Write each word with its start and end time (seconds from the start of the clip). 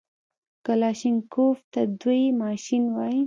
کلاشينکوف 0.65 1.57
ته 1.73 1.81
دوى 2.01 2.23
ماشين 2.41 2.83
وايي. 2.95 3.19